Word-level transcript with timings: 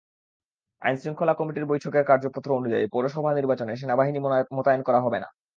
আইনশৃঙ্খলা 0.81 1.33
কমিটির 1.33 1.69
বৈঠকের 1.71 2.03
কার্যপত্র 2.05 2.49
অনুযায়ী 2.53 2.85
পৌরসভা 2.87 3.31
নির্বাচনে 3.33 3.73
সেনাবাহিনী 3.75 4.19
মোতায়েন 4.51 4.81
করা 4.87 4.99
হবে 5.05 5.19
না। 5.19 5.29